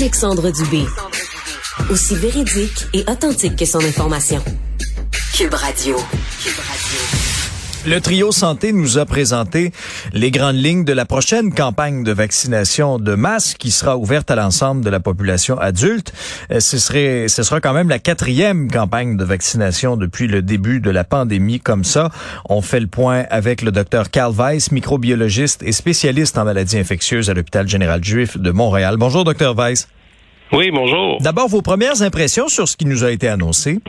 [0.00, 0.84] Alexandre Dubé.
[1.90, 4.40] Aussi véridique et authentique que son information.
[5.34, 5.96] Cube Radio.
[5.96, 7.27] Radio.
[7.88, 9.72] Le trio santé nous a présenté
[10.12, 14.36] les grandes lignes de la prochaine campagne de vaccination de masse qui sera ouverte à
[14.36, 16.12] l'ensemble de la population adulte.
[16.50, 20.80] Euh, ce serait, ce sera quand même la quatrième campagne de vaccination depuis le début
[20.80, 22.10] de la pandémie comme ça.
[22.50, 27.30] On fait le point avec le docteur Carl Weiss, microbiologiste et spécialiste en maladies infectieuses
[27.30, 28.96] à l'hôpital général juif de Montréal.
[28.98, 29.88] Bonjour, docteur Weiss.
[30.52, 31.22] Oui, bonjour.
[31.22, 33.80] D'abord, vos premières impressions sur ce qui nous a été annoncé?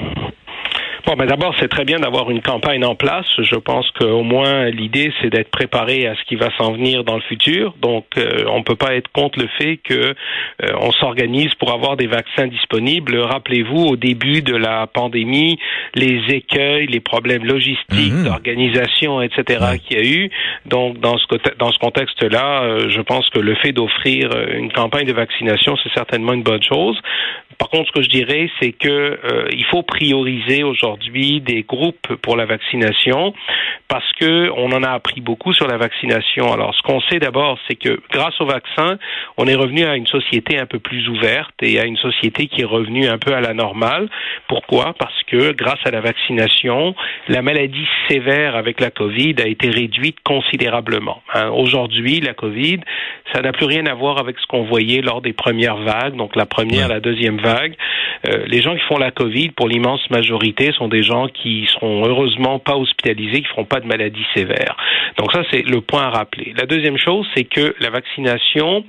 [1.09, 3.25] Bon, ben d'abord, c'est très bien d'avoir une campagne en place.
[3.39, 7.15] Je pense qu'au moins l'idée, c'est d'être préparé à ce qui va s'en venir dans
[7.15, 7.73] le futur.
[7.81, 10.13] Donc, euh, on peut pas être contre le fait que euh,
[10.79, 13.17] on s'organise pour avoir des vaccins disponibles.
[13.17, 15.57] Rappelez-vous, au début de la pandémie,
[15.95, 18.25] les écueils, les problèmes logistiques, mhm.
[18.25, 19.79] d'organisation, etc.
[19.83, 20.29] qu'il y a eu.
[20.67, 21.25] Donc, dans ce
[21.57, 25.93] dans ce contexte-là, euh, je pense que le fait d'offrir une campagne de vaccination, c'est
[25.95, 26.99] certainement une bonne chose.
[27.57, 29.19] Par contre, ce que je dirais, c'est que
[29.51, 33.33] il faut prioriser aujourd'hui des groupes pour la vaccination
[33.87, 36.53] parce que on en a appris beaucoup sur la vaccination.
[36.53, 38.99] Alors, ce qu'on sait d'abord, c'est que grâce au vaccin,
[39.37, 42.61] on est revenu à une société un peu plus ouverte et à une société qui
[42.61, 44.07] est revenue un peu à la normale.
[44.47, 44.93] Pourquoi?
[44.99, 46.95] Parce que grâce à la vaccination,
[47.27, 51.23] la maladie sévère avec la Covid a été réduite considérablement.
[51.33, 51.49] Hein.
[51.49, 52.81] Aujourd'hui, la Covid,
[53.33, 56.35] ça n'a plus rien à voir avec ce qu'on voyait lors des premières vagues, donc
[56.35, 57.75] la première, la deuxième vague.
[58.27, 62.05] Euh, les gens qui font la Covid, pour l'immense majorité, sont des gens qui seront
[62.05, 64.75] heureusement pas hospitalisés, qui feront pas de maladies sévères.
[65.17, 66.53] Donc ça, c'est le point à rappeler.
[66.57, 68.83] La deuxième chose, c'est que la vaccination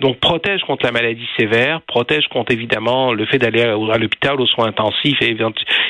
[0.00, 4.46] donc protège contre la maladie sévère, protège contre évidemment le fait d'aller à l'hôpital aux
[4.46, 5.36] soins intensifs et,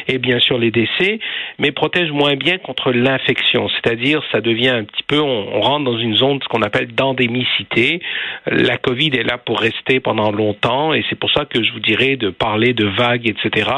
[0.08, 1.20] et, bien sûr les décès,
[1.58, 3.68] mais protège moins bien contre l'infection.
[3.70, 8.00] C'est-à-dire, ça devient un petit peu, on, rentre dans une zone ce qu'on appelle d'endémicité.
[8.46, 11.80] La Covid est là pour rester pendant longtemps et c'est pour ça que je vous
[11.80, 13.70] dirais de parler de vagues, etc.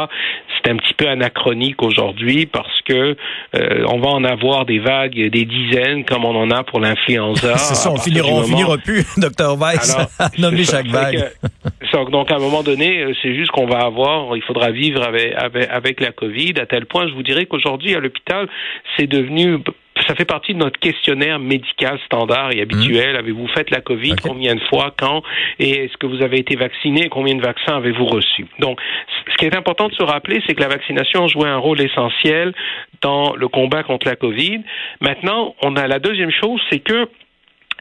[0.56, 3.16] C'est un petit peu anachronique aujourd'hui parce que
[3.54, 7.56] euh, on va en avoir des vagues, des dizaines comme on en a pour l'influenza.
[7.58, 9.96] c'est ça, on finira, on finira plus, docteur Weiss.
[10.38, 11.30] Nommer chaque vague.
[12.10, 15.34] donc, à un moment donné, euh, c'est juste qu'on va avoir, il faudra vivre avec,
[15.36, 18.48] avec, avec la COVID, à tel point, je vous dirais qu'aujourd'hui, à l'hôpital,
[18.96, 19.58] c'est devenu
[20.06, 23.14] ça fait partie de notre questionnaire médical standard et habituel.
[23.14, 23.18] Mmh.
[23.18, 24.16] Avez-vous fait la COVID?
[24.22, 24.94] Combien de fois?
[24.96, 25.22] Quand?
[25.58, 27.08] Et est-ce que vous avez été vacciné?
[27.08, 28.46] Combien de vaccins avez-vous reçus?
[28.58, 28.78] Donc,
[29.30, 32.54] ce qui est important de se rappeler, c'est que la vaccination jouait un rôle essentiel
[33.00, 34.60] dans le combat contre la COVID.
[35.00, 37.08] Maintenant, on a la deuxième chose, c'est que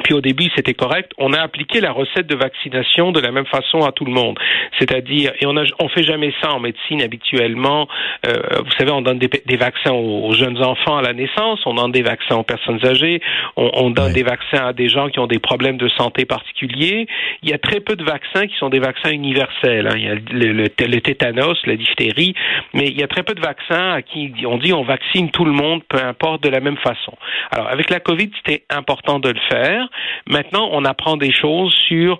[0.03, 1.11] puis au début, c'était correct.
[1.17, 4.37] On a appliqué la recette de vaccination de la même façon à tout le monde.
[4.77, 7.87] C'est-à-dire, et on a, on fait jamais ça en médecine habituellement.
[8.27, 11.75] Euh, vous savez, on donne des, des, vaccins aux, jeunes enfants à la naissance, on
[11.75, 13.21] donne des vaccins aux personnes âgées,
[13.55, 17.07] on, on donne des vaccins à des gens qui ont des problèmes de santé particuliers.
[17.41, 19.87] Il y a très peu de vaccins qui sont des vaccins universels.
[19.87, 19.95] Hein.
[19.95, 22.35] Il y a le, le, tétanos, la diphtérie,
[22.73, 25.45] mais il y a très peu de vaccins à qui on dit on vaccine tout
[25.45, 27.13] le monde, peu importe, de la même façon.
[27.51, 29.84] Alors, avec la COVID, c'était important de le faire.
[30.27, 32.19] Maintenant, on apprend des choses sur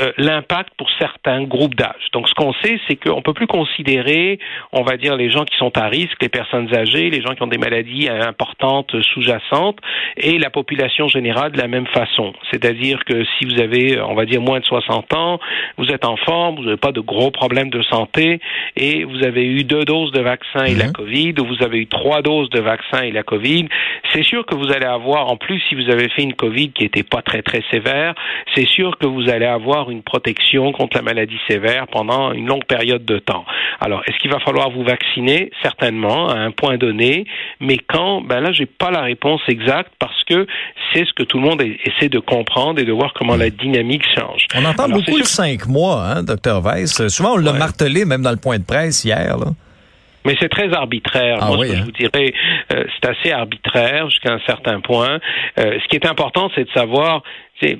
[0.00, 2.08] euh, l'impact pour certains groupes d'âge.
[2.12, 4.38] Donc, ce qu'on sait, c'est qu'on peut plus considérer,
[4.72, 7.42] on va dire, les gens qui sont à risque, les personnes âgées, les gens qui
[7.42, 9.78] ont des maladies importantes sous-jacentes,
[10.16, 12.32] et la population générale de la même façon.
[12.50, 15.38] C'est-à-dire que si vous avez, on va dire, moins de 60 ans,
[15.78, 18.40] vous êtes en forme, vous n'avez pas de gros problèmes de santé,
[18.76, 20.92] et vous avez eu deux doses de vaccin et la mhm.
[20.92, 23.68] COVID, ou vous avez eu trois doses de vaccin et la COVID,
[24.12, 26.82] c'est sûr que vous allez avoir, en plus, si vous avez fait une COVID qui
[26.84, 28.14] n'était pas très, très sévère,
[28.54, 32.64] c'est sûr que vous allez avoir une protection contre la maladie sévère pendant une longue
[32.64, 33.44] période de temps.
[33.80, 35.50] Alors, est-ce qu'il va falloir vous vacciner?
[35.62, 37.26] Certainement, à un point donné,
[37.60, 38.20] mais quand?
[38.22, 40.46] Ben là, j'ai pas la réponse exacte parce que
[40.92, 44.04] c'est ce que tout le monde essaie de comprendre et de voir comment la dynamique
[44.16, 44.46] change.
[44.54, 47.08] On entend beaucoup de cinq mois, hein, docteur Weiss.
[47.08, 49.36] Souvent, on l'a martelé même dans le point de presse hier.
[49.38, 49.46] Là.
[50.24, 51.38] Mais c'est très arbitraire.
[51.40, 51.84] Ah Moi, que je hein?
[51.84, 52.32] vous dirais,
[52.72, 55.18] euh, c'est assez arbitraire jusqu'à un certain point.
[55.58, 57.22] Euh, ce qui est important, c'est de savoir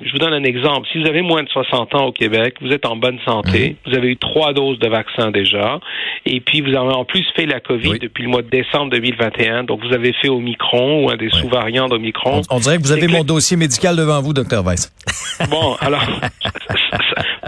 [0.03, 0.87] je vous donne un exemple.
[0.91, 3.75] Si vous avez moins de 60 ans au Québec, vous êtes en bonne santé, mhm.
[3.91, 5.79] vous avez eu trois doses de vaccin déjà,
[6.25, 9.63] et puis vous avez en plus fait la COVID depuis le mois de décembre 2021,
[9.63, 12.41] donc vous avez fait Omicron ou un des sous-variants d'Omicron.
[12.49, 14.91] On, dirait que vous avez mon dossier médical devant vous, docteur Weiss.
[15.49, 16.01] Bon, alors,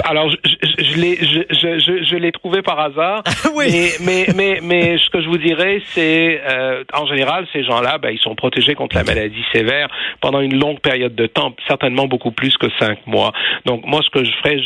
[0.03, 0.37] alors je,
[0.77, 3.23] je, l'ai, je, je, je l'ai trouvé par hasard.
[3.55, 3.65] oui.
[3.71, 7.97] Mais, mais, mais, mais, ce que je vous dirais, c'est, euh, en général, ces gens-là,
[7.97, 9.87] ben, ils sont protégés contre la maladie sévère
[10.21, 13.31] pendant une longue période de temps, certainement beaucoup plus que cinq mois.
[13.65, 14.57] Donc, moi, ce que je ferais,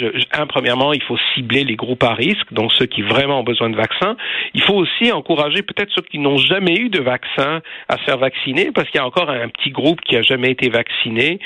[0.47, 3.75] premièrement, il faut cibler les groupes à risque, donc ceux qui vraiment ont besoin de
[3.75, 4.15] vaccins.
[4.53, 8.17] Il faut aussi encourager peut-être ceux qui n'ont jamais eu de vaccin à se faire
[8.17, 11.39] vacciner, parce qu'il y a encore un petit groupe qui a jamais été vacciné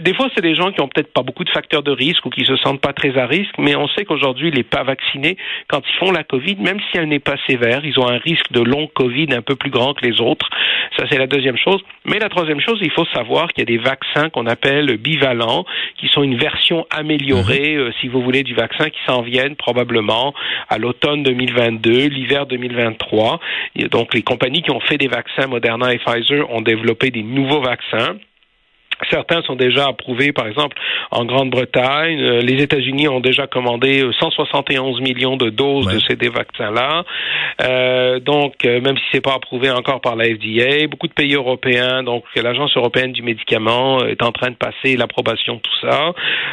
[0.00, 2.30] des fois, c'est des gens qui ont peut-être pas beaucoup de facteurs de risque ou
[2.30, 5.36] qui se sentent pas très à risque, mais on sait qu'aujourd'hui, les pas vaccinés,
[5.68, 8.50] quand ils font la COVID, même si elle n'est pas sévère, ils ont un risque
[8.52, 10.48] de long COVID un peu plus grand que les autres.
[10.96, 11.82] Ça, c'est la deuxième chose.
[12.04, 15.64] Mais la troisième chose, il faut savoir qu'il y a des vaccins qu'on appelle bivalents,
[15.98, 17.80] qui sont une version améliorée, mhm.
[17.80, 20.34] euh, si vous voulez, du vaccin qui s'en viennent probablement
[20.68, 23.40] à l'automne 2022, l'hiver 2023.
[23.76, 27.22] Et donc, les compagnies qui ont fait des vaccins, Moderna et Pfizer, ont développé des
[27.22, 28.16] nouveaux vaccins.
[29.10, 30.76] Certains sont déjà approuvés, par exemple,
[31.10, 32.20] en Grande-Bretagne.
[32.20, 37.04] Euh, les États-Unis ont déjà commandé 171 euh, millions de doses de ces vaccins-là.
[37.62, 41.34] Euh, donc, euh, même si c'est pas approuvé encore par la FDA, beaucoup de pays
[41.34, 46.12] européens, donc l'Agence européenne du médicament est en train de passer l'approbation de tout ça.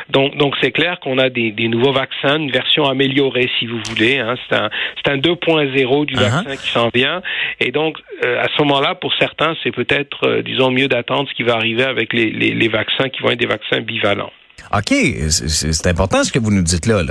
[0.10, 3.80] Donc, donc c'est clair qu'on a des, des, nouveaux vaccins, une version améliorée, si vous
[3.90, 4.20] voulez.
[4.20, 4.36] Hein.
[4.50, 4.70] C'est un,
[5.08, 6.20] un 2.0 du uh-huh.
[6.20, 7.22] vaccin qui s'en vient.
[7.60, 11.56] Et donc, à ce moment-là, pour certains, c'est peut-être, disons, mieux d'attendre ce qui va
[11.56, 14.32] arriver avec les les, vaccins qui vont être des vaccins bivalents.
[14.74, 14.94] OK,
[15.30, 17.04] c'est important ce que vous nous dites là.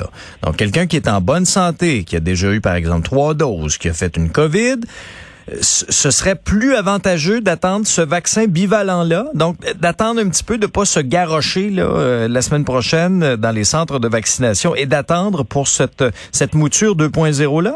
[0.42, 3.76] Donc, quelqu'un qui est en bonne santé, qui a déjà eu, par exemple, trois doses,
[3.76, 4.80] qui a fait une COVID,
[5.60, 10.84] ce serait plus avantageux d'attendre ce vaccin bivalent-là, donc d'attendre un petit peu, de pas
[10.84, 15.68] se garrocher là, euh, la semaine prochaine dans les centres de vaccination et d'attendre pour
[15.68, 17.74] cette, cette mouture 2.0-là?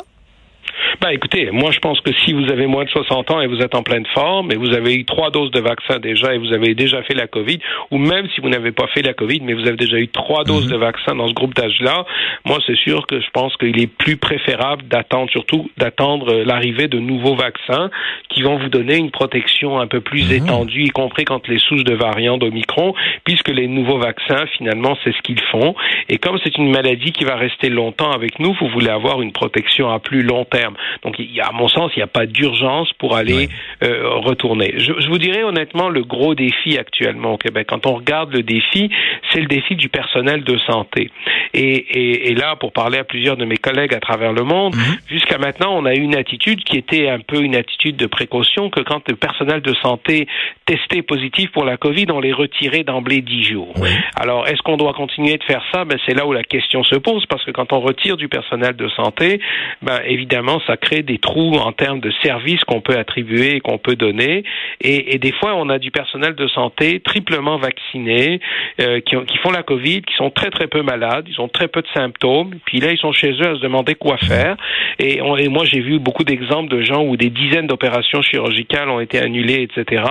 [1.01, 3.61] Ben, écoutez, moi, je pense que si vous avez moins de 60 ans et vous
[3.61, 6.53] êtes en pleine forme et vous avez eu trois doses de vaccin déjà et vous
[6.53, 7.59] avez déjà fait la COVID,
[7.91, 10.45] ou même si vous n'avez pas fait la COVID, mais vous avez déjà eu trois
[10.45, 10.73] doses mhm.
[10.73, 12.05] de vaccin dans ce groupe d'âge-là,
[12.45, 16.99] moi, c'est sûr que je pense qu'il est plus préférable d'attendre, surtout d'attendre l'arrivée de
[16.99, 17.91] nouveaux vaccins
[18.29, 20.45] qui vont vous donner une protection un peu plus mhm.
[20.45, 22.95] étendue, y compris quand les souches de variants d'Omicron,
[23.25, 25.75] puisque les nouveaux vaccins, finalement, c'est ce qu'ils font.
[26.09, 29.33] Et comme c'est une maladie qui va rester longtemps avec nous, vous voulez avoir une
[29.33, 30.75] protection à plus long terme.
[31.03, 33.49] Donc, il y a, à mon sens, il n'y a pas d'urgence pour aller
[33.83, 34.75] euh, retourner.
[34.79, 38.43] Je, je, vous dirais honnêtement, le gros défi actuellement au Québec, quand on regarde le
[38.43, 38.91] défi,
[39.33, 41.11] c'est le défi du personnel de santé.
[41.53, 44.75] Et, et, et, là, pour parler à plusieurs de mes collègues à travers le monde,
[44.75, 44.97] mhm.
[45.09, 48.71] jusqu'à maintenant, on a eu une attitude qui était un peu une attitude de précaution,
[48.71, 50.27] que quand le personnel de santé
[50.67, 53.75] testait positif pour la COVID, on les retirait d'emblée dix jours.
[54.17, 55.85] Alors, est-ce qu'on doit continuer de faire ça?
[55.85, 58.77] Ben, c'est là où la question se pose, parce que quand on retire du personnel
[58.77, 59.41] de santé,
[59.83, 63.79] ben, évidemment, ça crée des trous en termes de services qu'on peut attribuer et qu'on
[63.79, 64.45] peut donner.
[64.81, 68.41] Et, des fois, on a du personnel de santé triplement vacciné
[68.81, 71.69] euh, qui, qui, font la COVID, qui sont très très peu malades, ils ont très
[71.69, 72.55] peu de symptômes.
[72.67, 74.57] Puis là, ils sont chez eux à se demander quoi faire.
[74.99, 79.19] Et, moi, j'ai vu beaucoup d'exemples de gens où des dizaines d'opérations chirurgicales ont été
[79.19, 80.03] annulées, etc.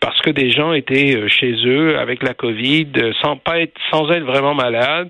[0.00, 2.88] Parce que des gens étaient euh, chez eux avec la COVID
[3.22, 5.08] sans pas être sans être vraiment malades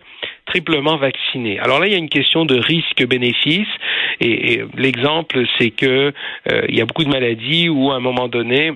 [0.48, 1.58] triplement vaccinés.
[1.58, 3.68] Alors là, il y a une question de risque-bénéfice,
[4.20, 6.12] et, l'exemple, c'est que
[6.50, 8.72] euh, il y a beaucoup de maladies où, à un moment donné,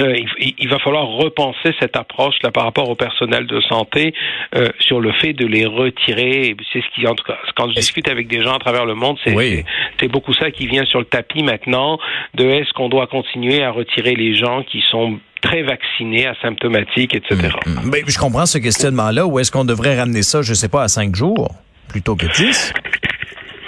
[0.00, 0.16] euh,
[0.58, 4.14] il, va falloir repenser cette approche là par rapport au personnel de santé
[4.54, 6.56] euh, sur le fait de les retirer.
[6.72, 8.94] C'est ce qui, en tout cas, quand je discute avec des gens à travers le
[8.94, 9.64] monde, c'est
[10.00, 11.98] c'est beaucoup ça qui vient sur le tapis maintenant.
[12.34, 17.36] De est-ce qu'on doit continuer à retirer les gens qui sont très vaccinés, asymptomatiques, etc.
[17.66, 17.90] Mais mm, mm.
[17.90, 19.26] ben, je comprends ce questionnement-là.
[19.26, 21.54] Ou est-ce qu'on devrait ramener ça, je sais pas, à cinq jours
[21.88, 22.72] plutôt que dix?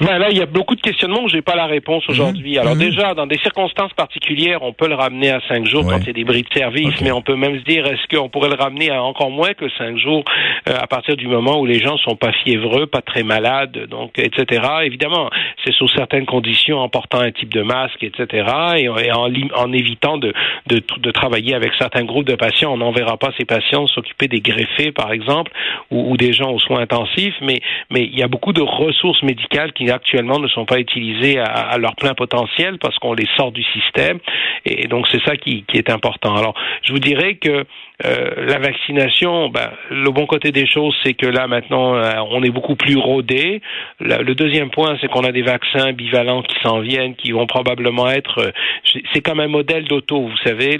[0.00, 2.12] Ben là, il y a beaucoup de questionnements où j'ai pas la réponse mhm.
[2.14, 2.58] aujourd'hui.
[2.58, 2.80] Alors mhm.
[2.80, 6.10] déjà, dans des circonstances particulières, on peut le ramener à cinq jours quand il y
[6.10, 8.56] a des bris de service, mais on peut même se dire est-ce qu'on pourrait le
[8.56, 10.24] ramener à encore moins que cinq jours
[10.68, 14.18] euh, à partir du moment où les gens sont pas fiévreux, pas très malades, donc
[14.18, 14.62] etc.
[14.82, 15.30] Évidemment,
[15.64, 18.46] c'est sous certaines conditions en portant un type de masque, etc.
[18.76, 20.32] Et, en, en, évitant de,
[20.66, 22.72] de, de, travailler avec certains groupes de patients.
[22.72, 25.52] On n'enverra pas ces patients s'occuper des greffés, par exemple,
[25.90, 29.22] ou, ou des gens aux soins intensifs, mais mais il y a beaucoup de ressources
[29.22, 33.52] médicales qui actuellement ne sont pas utilisés à, leur plein potentiel parce qu'on les sort
[33.52, 34.18] du système.
[34.64, 36.36] Et donc c'est ça qui, est important.
[36.36, 37.64] Alors je vous dirais que
[38.04, 42.42] euh, la vaccination, ben, le bon côté des choses, c'est que là maintenant, euh, on
[42.42, 43.62] est beaucoup plus rodé.
[44.00, 48.10] Le, deuxième point, c'est qu'on a des vaccins bivalents qui s'en viennent, qui vont probablement
[48.10, 48.38] être.
[48.40, 50.78] Euh, c'est comme un modèle d'auto, vous savez.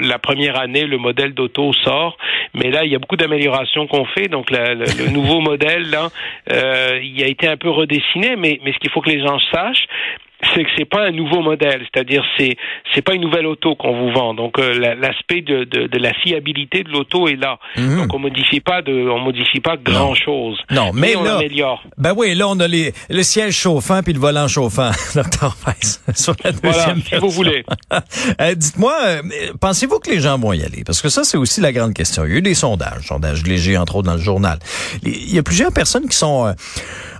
[0.00, 2.16] La première année, le modèle d'auto sort,
[2.54, 4.28] mais là, il y a beaucoup d'améliorations qu'on fait.
[4.28, 6.08] Donc le, nouveau modèle, là,
[7.02, 9.86] il a été un peu redessiné, mais, ce qu'il faut que les gens sachent,
[10.54, 12.56] c'est que c'est pas un nouveau modèle, c'est-à-dire c'est
[12.94, 14.34] c'est pas une nouvelle auto qu'on vous vend.
[14.34, 17.58] Donc euh, l'aspect de, de, de, la fiabilité de l'auto est là.
[17.76, 17.98] Mhm.
[17.98, 20.58] Donc on modifie pas de on modifie pas grand chose.
[20.70, 21.82] Non, mais, on améliore.
[21.96, 26.02] Ben oui, là on a les le siège chauffant puis le volant chauffant, docteur Weiss,
[26.14, 27.64] sur la deuxième voilà, si vous voulez.
[28.40, 29.22] euh, Dites-moi, euh,
[29.60, 30.84] pensez-vous que les gens vont y aller?
[30.84, 32.24] Parce que ça c'est aussi la grande question.
[32.24, 34.58] Il y a eu des sondages, sondages légers entre autres dans le journal.
[35.02, 36.52] Il y a plusieurs personnes qui sont euh,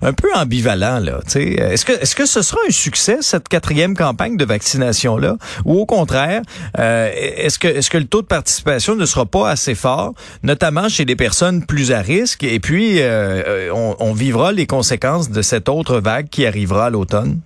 [0.02, 1.18] un peu ambivalents là.
[1.34, 5.36] Est-ce que est-ce que ce sera un succès cette quatrième campagne de vaccination-là?
[5.64, 6.42] Ou au contraire,
[6.78, 10.88] euh, est-ce que, est-ce que le taux de participation ne sera pas assez fort, notamment
[10.88, 12.44] chez des personnes plus à risque?
[12.44, 16.90] Et puis, euh, on, on vivra les conséquences de cette autre vague qui arrivera à
[16.90, 17.40] l'automne?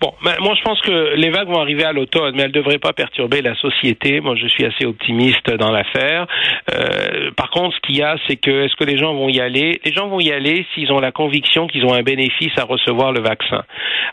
[0.00, 2.54] Bon, ben, moi je pense que les vagues vont arriver à l'automne, mais elles ne
[2.54, 4.20] devraient pas perturber la société.
[4.20, 6.26] Moi je suis assez optimiste dans l'affaire.
[6.72, 9.40] Euh, par contre, ce qu'il y a, c'est que est-ce que les gens vont y
[9.40, 9.80] aller?
[9.84, 13.10] Les gens vont y aller s'ils ont la conviction qu'ils ont un bénéfice à recevoir
[13.12, 13.64] le vaccin.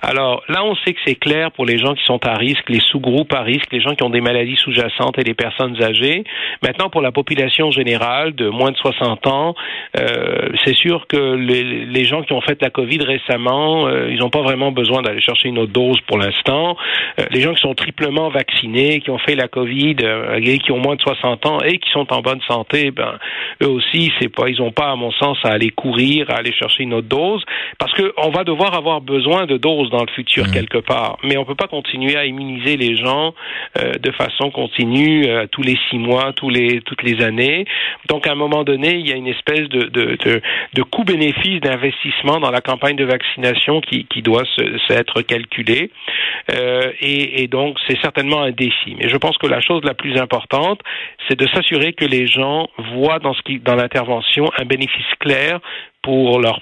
[0.01, 2.79] Alors là, on sait que c'est clair pour les gens qui sont à risque, les
[2.79, 6.23] sous-groupes à risque, les gens qui ont des maladies sous-jacentes et les personnes âgées.
[6.63, 9.55] Maintenant, pour la population générale de moins de 60 ans,
[9.99, 14.29] euh, c'est sûr que les, gens qui ont fait la Covid récemment, euh, ils n'ont
[14.29, 16.77] pas vraiment besoin d'aller chercher une autre dose pour l'instant.
[17.19, 20.71] Euh, les gens qui sont triplement vaccinés, qui ont fait la Covid, euh, et qui
[20.71, 23.19] ont moins de 60 ans et qui sont en bonne santé, ben
[23.61, 26.53] eux aussi, c'est pas, ils n'ont pas, à mon sens, à aller courir, à aller
[26.53, 27.43] chercher une autre dose,
[27.77, 30.51] parce qu'on va devoir avoir besoin de doses dans le futur mmh.
[30.51, 31.17] quelque part.
[31.23, 33.33] Mais on peut pas continuer à immuniser les gens
[33.77, 37.65] euh, de façon continue tous les six mois, tous les toutes les années.
[38.07, 40.41] Donc à un moment donné, il y a une espèce de de, de,
[40.73, 44.93] de coût-bénéfice d'investissement dans la campagne de vaccination qui, qui doit se, se
[46.53, 48.95] euh, et, donc, c'est certainement un défi.
[48.97, 50.79] Mais je pense que la chose la plus importante,
[51.27, 55.59] c'est de s'assurer que les gens voient dans, l'intervention un bénéfice clair
[56.01, 56.61] pour leur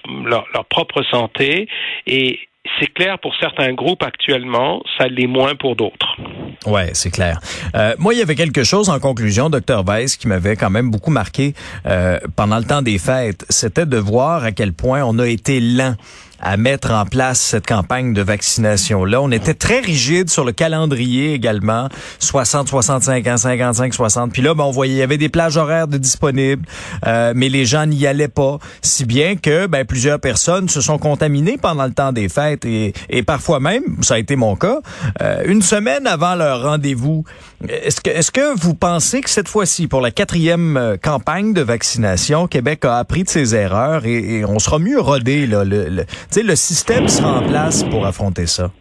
[0.69, 1.67] propre santé
[2.07, 2.39] et
[2.79, 6.17] c'est clair pour certains groupes actuellement, ça l'est moins pour d'autres.
[6.65, 7.39] Ouais, c'est clair.
[7.75, 10.89] Euh, moi, il y avait quelque chose en conclusion, docteur Weiss, qui m'avait quand même
[10.89, 11.53] beaucoup marqué
[11.85, 13.45] euh, pendant le temps des fêtes.
[13.49, 15.95] C'était de voir à quel point on a été lent
[16.43, 19.21] à mettre en place cette campagne de vaccination-là.
[19.21, 21.87] On était très rigide sur le calendrier également,
[22.19, 24.31] 60, 65 ans, 55, 60.
[24.33, 26.65] Puis là, ben, on voyait, il y avait des plages horaires de disponibles,
[27.07, 30.97] euh, mais les gens n'y allaient pas, si bien que ben, plusieurs personnes se sont
[30.97, 34.79] contaminées pendant le temps des fêtes et, et parfois même, ça a été mon cas,
[35.21, 37.23] euh, une semaine avant leur rendez-vous.
[37.69, 41.61] Est-ce que, est-ce que vous pensez que cette fois-ci, pour la quatrième euh, campagne de
[41.61, 46.05] vaccination, Québec a appris de ses erreurs et, on sera mieux rodé là, le,
[46.35, 48.71] le système sera en place pour affronter ça?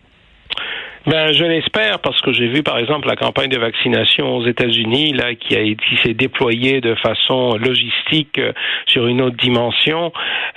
[1.06, 5.12] Ben, je l'espère parce que j'ai vu par exemple la campagne de vaccination aux États-Unis
[5.14, 8.52] là qui a qui s'est déployée de façon logistique euh,
[8.86, 10.12] sur une autre dimension.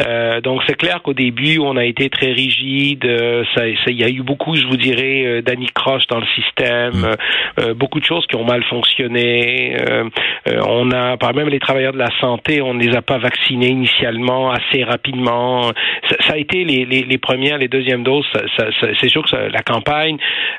[0.06, 3.06] Euh, donc c'est clair qu'au début on a été très rigide.
[3.06, 7.08] Euh, ça, il y a eu beaucoup, je vous dirais, euh, d'anicroche dans le système,
[7.58, 7.74] mm.
[7.74, 9.76] beaucoup de choses qui ont mal fonctionné.
[10.68, 13.70] on a, par même les travailleurs de la santé, on ne les a pas vaccinés
[13.70, 15.72] initialement assez rapidement.
[16.10, 18.26] Ça, ça a été les, les, les, premières, les deuxièmes doses.
[18.58, 18.66] Ça,
[19.00, 20.18] c'est sûr que la campagne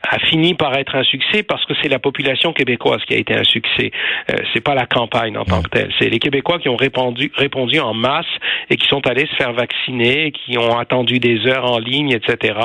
[0.09, 3.35] a fini par être un succès parce que c'est la population québécoise qui a été
[3.35, 3.91] un succès.
[4.31, 5.91] Euh, c'est pas la campagne en tant que telle.
[5.99, 8.27] C'est les Québécois qui ont répondu, répondu en masse
[8.71, 12.59] et qui sont allés se faire vacciner, qui ont attendu des heures en ligne, etc.,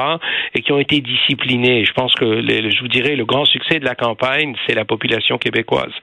[0.56, 1.86] et qui ont été disciplinés.
[1.86, 4.86] Je pense que, les, je vous dirais, le grand succès de la campagne, c'est la
[4.86, 5.94] population québécoise.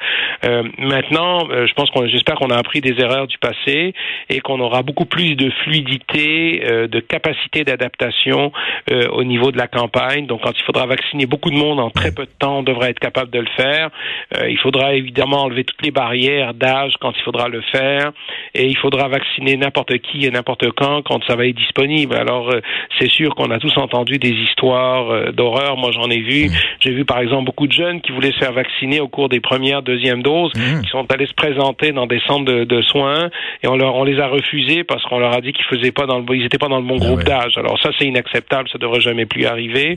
[0.45, 3.95] Euh, maintenant, euh, je pense qu'on, j'espère qu'on a appris des erreurs du passé
[4.29, 8.53] et qu'on aura beaucoup plus de fluidité, euh, de capacité d'adaptation
[8.91, 10.27] euh, au niveau de la campagne.
[10.27, 12.90] Donc, quand il faudra vacciner beaucoup de monde en très peu de temps, on devrait
[12.90, 13.90] être capable de le faire.
[14.37, 18.12] Euh, il faudra évidemment enlever toutes les barrières d'âge quand il faudra le faire,
[18.55, 22.14] et il faudra vacciner n'importe qui et n'importe quand quand ça va être disponible.
[22.17, 22.61] Alors euh,
[22.99, 25.76] c'est sûr qu'on a tous entendu des histoires euh, d'horreur.
[25.76, 26.47] Moi j'en ai vu.
[26.47, 26.52] Mmh.
[26.81, 29.40] J'ai vu par exemple beaucoup de jeunes qui voulaient se faire vacciner au cours des
[29.40, 30.83] premières, deuxièmes doses, mmh.
[30.83, 33.31] qui sont allés se présenter dans des centres de, de soins
[33.62, 36.07] et on leur on les a refusés parce qu'on leur a dit qu'ils faisaient pas
[36.07, 37.57] dans le ils étaient pas dans le bon ah groupe d'âge.
[37.57, 39.97] Alors ça c'est inacceptable, ça devrait jamais plus arriver.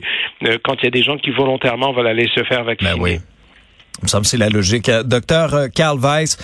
[0.62, 2.92] quand il y a des gens qui volontairement veulent aller se faire vacciner.
[2.92, 3.18] Ben oui.
[3.98, 4.88] Il me semble que c'est la logique.
[4.88, 6.38] Euh, docteur euh, Karl Weiss,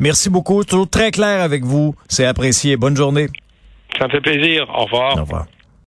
[0.00, 0.64] merci beaucoup.
[0.64, 1.94] Toujours très clair avec vous.
[2.08, 2.76] C'est apprécié.
[2.76, 3.28] Bonne journée.
[3.98, 4.66] Ça me fait plaisir.
[4.74, 5.16] Au revoir.
[5.16, 5.46] Au revoir.